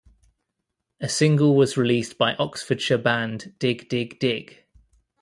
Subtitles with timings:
[0.99, 4.63] A single was released by Oxfordshire band Dig Dig Dig.